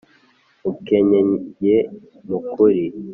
Mukenyeye 0.61 1.77
mukuri. 2.27 2.83